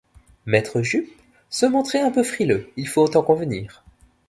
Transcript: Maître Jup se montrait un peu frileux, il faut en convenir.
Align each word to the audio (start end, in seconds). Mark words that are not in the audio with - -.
Maître 0.47 0.81
Jup 0.81 1.07
se 1.51 1.67
montrait 1.67 1.99
un 2.01 2.09
peu 2.09 2.23
frileux, 2.23 2.71
il 2.75 2.87
faut 2.87 3.15
en 3.15 3.21
convenir. 3.21 3.85